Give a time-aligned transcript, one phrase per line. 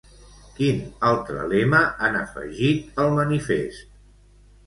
[0.53, 0.79] Quin
[1.09, 3.87] altre lema han afegit al manifest?